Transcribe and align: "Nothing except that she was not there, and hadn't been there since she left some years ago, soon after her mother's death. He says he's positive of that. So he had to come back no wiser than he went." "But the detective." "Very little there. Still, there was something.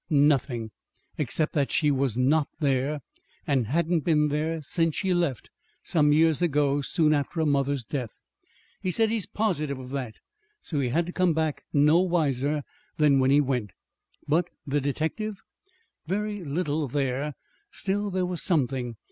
"Nothing 0.09 0.71
except 1.19 1.53
that 1.53 1.69
she 1.71 1.91
was 1.91 2.17
not 2.17 2.47
there, 2.59 3.01
and 3.45 3.67
hadn't 3.67 3.99
been 3.99 4.29
there 4.29 4.59
since 4.63 4.95
she 4.95 5.13
left 5.13 5.51
some 5.83 6.11
years 6.11 6.41
ago, 6.41 6.81
soon 6.81 7.13
after 7.13 7.41
her 7.41 7.45
mother's 7.45 7.85
death. 7.85 8.09
He 8.81 8.89
says 8.89 9.11
he's 9.11 9.27
positive 9.27 9.77
of 9.77 9.91
that. 9.91 10.15
So 10.59 10.79
he 10.79 10.89
had 10.89 11.05
to 11.05 11.11
come 11.13 11.33
back 11.35 11.65
no 11.71 11.99
wiser 11.99 12.63
than 12.97 13.23
he 13.29 13.41
went." 13.41 13.73
"But 14.27 14.49
the 14.65 14.81
detective." 14.81 15.37
"Very 16.07 16.43
little 16.43 16.87
there. 16.87 17.35
Still, 17.71 18.09
there 18.09 18.25
was 18.25 18.41
something. 18.41 18.95